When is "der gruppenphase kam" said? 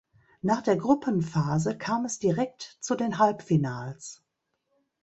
0.63-2.05